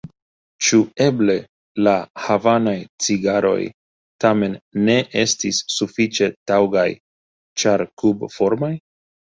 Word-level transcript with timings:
Ĉu 0.67 0.77
eble 1.07 1.35
la 1.87 1.93
havanaj 2.27 2.73
cigaroj 3.05 3.55
tamen 4.27 4.57
ne 4.89 4.97
estis 5.27 5.63
sufiĉe 5.77 6.33
taŭgaj 6.53 6.89
ĉar 7.65 7.89
kubformaj? 8.05 8.75